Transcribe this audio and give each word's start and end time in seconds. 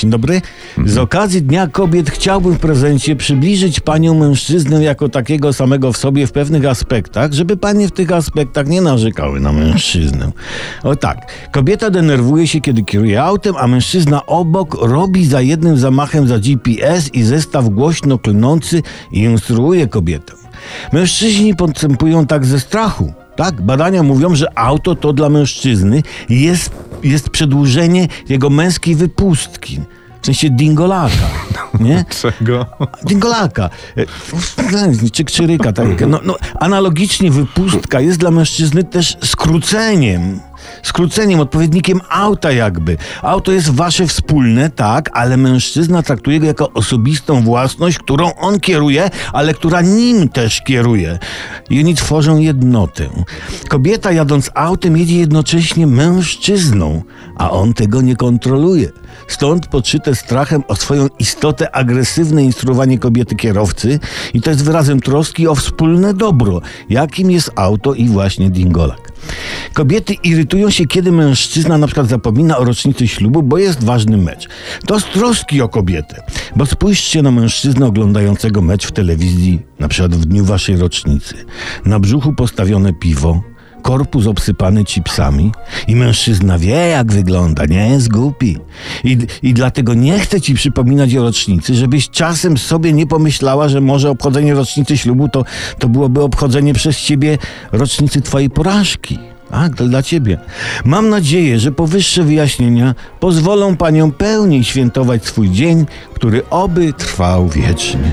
Dzień 0.00 0.10
dobry. 0.10 0.42
Z 0.86 0.98
okazji 0.98 1.42
Dnia 1.42 1.66
Kobiet 1.66 2.10
chciałbym 2.10 2.54
w 2.54 2.58
prezencie 2.58 3.16
przybliżyć 3.16 3.80
panią 3.80 4.14
mężczyznę 4.14 4.84
jako 4.84 5.08
takiego 5.08 5.52
samego 5.52 5.92
w 5.92 5.96
sobie 5.96 6.26
w 6.26 6.32
pewnych 6.32 6.64
aspektach, 6.64 7.32
żeby 7.32 7.56
panie 7.56 7.88
w 7.88 7.92
tych 7.92 8.12
aspektach 8.12 8.66
nie 8.66 8.80
narzekały 8.80 9.40
na 9.40 9.52
mężczyznę. 9.52 10.32
O 10.82 10.96
tak, 10.96 11.32
kobieta 11.52 11.90
denerwuje 11.90 12.46
się, 12.46 12.60
kiedy 12.60 12.82
kieruje 12.82 13.22
autem, 13.22 13.54
a 13.58 13.66
mężczyzna 13.66 14.26
obok 14.26 14.76
robi 14.80 15.26
za 15.26 15.40
jednym 15.40 15.78
zamachem 15.78 16.28
za 16.28 16.38
GPS 16.38 17.14
i 17.14 17.22
zestaw 17.22 17.68
głośno 17.68 18.18
klnący 18.18 18.82
i 19.12 19.18
instruuje 19.18 19.86
kobietę. 19.86 20.32
Mężczyźni 20.92 21.54
postępują 21.54 22.26
tak 22.26 22.46
ze 22.46 22.60
strachu. 22.60 23.12
Tak, 23.36 23.62
badania 23.62 24.02
mówią, 24.02 24.34
że 24.34 24.58
auto 24.58 24.94
to 24.94 25.12
dla 25.12 25.28
mężczyzny 25.28 26.02
jest, 26.28 26.70
jest 27.02 27.30
przedłużenie 27.30 28.08
jego 28.28 28.50
męskiej 28.50 28.94
wypustki. 28.94 29.80
W 30.22 30.26
sensie 30.26 30.50
dingolaka, 30.50 31.30
nie? 31.80 32.04
Czego? 32.22 32.66
Dingolaka. 33.04 33.70
E, 33.96 35.10
Czy 35.12 35.24
krzyryka 35.24 35.72
takiego. 35.72 36.06
No, 36.06 36.20
no, 36.24 36.36
analogicznie 36.60 37.30
wypustka 37.30 38.00
jest 38.00 38.18
dla 38.18 38.30
mężczyzny 38.30 38.84
też 38.84 39.16
skróceniem. 39.24 40.40
Skróceniem, 40.82 41.40
odpowiednikiem 41.40 42.00
auta 42.08 42.52
jakby. 42.52 42.96
Auto 43.22 43.52
jest 43.52 43.70
wasze 43.70 44.06
wspólne, 44.06 44.70
tak, 44.70 45.10
ale 45.12 45.36
mężczyzna 45.36 46.02
traktuje 46.02 46.40
go 46.40 46.46
jako 46.46 46.72
osobistą 46.72 47.42
własność, 47.42 47.98
którą 47.98 48.34
on 48.34 48.60
kieruje, 48.60 49.10
ale 49.32 49.54
która 49.54 49.80
nim 49.80 50.28
też 50.28 50.60
kieruje. 50.60 51.18
I 51.70 51.80
oni 51.80 51.94
tworzą 51.94 52.38
jednotę. 52.38 53.08
Kobieta 53.68 54.12
jadąc 54.12 54.50
autem 54.54 54.96
jedzie 54.96 55.18
jednocześnie 55.18 55.86
mężczyzną, 55.86 57.02
a 57.36 57.50
on 57.50 57.74
tego 57.74 58.02
nie 58.02 58.16
kontroluje. 58.16 58.88
Stąd 59.28 59.66
podszyte 59.66 60.14
strachem 60.14 60.62
o 60.68 60.76
swoją 60.76 61.06
istotę 61.18 61.74
agresywne 61.74 62.44
instruowanie 62.44 62.98
kobiety 62.98 63.36
kierowcy 63.36 63.98
i 64.34 64.40
to 64.40 64.50
jest 64.50 64.64
wyrazem 64.64 65.00
troski 65.00 65.48
o 65.48 65.54
wspólne 65.54 66.14
dobro, 66.14 66.60
jakim 66.88 67.30
jest 67.30 67.50
auto 67.56 67.94
i 67.94 68.08
właśnie 68.08 68.50
dingolak. 68.50 69.09
Kobiety 69.72 70.14
irytują 70.14 70.70
się, 70.70 70.86
kiedy 70.86 71.12
mężczyzna 71.12 71.78
na 71.78 71.86
przykład 71.86 72.08
zapomina 72.08 72.58
o 72.58 72.64
rocznicy 72.64 73.08
ślubu, 73.08 73.42
bo 73.42 73.58
jest 73.58 73.84
ważny 73.84 74.16
mecz. 74.16 74.48
To 74.86 75.00
z 75.00 75.04
troski 75.04 75.62
o 75.62 75.68
kobietę, 75.68 76.22
bo 76.56 76.66
spójrzcie 76.66 77.22
na 77.22 77.30
mężczyznę 77.30 77.86
oglądającego 77.86 78.62
mecz 78.62 78.86
w 78.86 78.92
telewizji, 78.92 79.62
na 79.78 79.88
przykład 79.88 80.14
w 80.14 80.24
dniu 80.24 80.44
waszej 80.44 80.76
rocznicy. 80.76 81.34
Na 81.84 82.00
brzuchu 82.00 82.32
postawione 82.32 82.92
piwo, 82.92 83.42
korpus 83.80 84.26
obsypany 84.26 84.84
chipsami 84.84 85.52
i 85.88 85.96
mężczyzna 85.96 86.58
wie, 86.58 86.74
jak 86.74 87.12
wygląda, 87.12 87.66
nie 87.66 87.88
jest 87.88 88.12
głupi. 88.12 88.58
I, 89.04 89.18
I 89.42 89.54
dlatego 89.54 89.94
nie 89.94 90.18
chce 90.18 90.40
ci 90.40 90.54
przypominać 90.54 91.14
o 91.14 91.22
rocznicy, 91.22 91.74
żebyś 91.74 92.10
czasem 92.10 92.58
sobie 92.58 92.92
nie 92.92 93.06
pomyślała, 93.06 93.68
że 93.68 93.80
może 93.80 94.10
obchodzenie 94.10 94.54
rocznicy 94.54 94.98
ślubu 94.98 95.28
to, 95.28 95.44
to 95.78 95.88
byłoby 95.88 96.22
obchodzenie 96.22 96.74
przez 96.74 97.00
ciebie 97.00 97.38
rocznicy 97.72 98.20
twojej 98.20 98.50
porażki. 98.50 99.18
Tak, 99.50 99.76
to 99.76 99.84
dla 99.84 100.02
ciebie. 100.02 100.38
Mam 100.84 101.08
nadzieję, 101.08 101.58
że 101.58 101.72
powyższe 101.72 102.22
wyjaśnienia 102.22 102.94
pozwolą 103.20 103.76
paniom 103.76 104.12
pełniej 104.12 104.64
świętować 104.64 105.26
swój 105.26 105.50
dzień, 105.50 105.86
który 106.14 106.48
oby 106.50 106.92
trwał 106.92 107.48
wiecznie. 107.48 108.12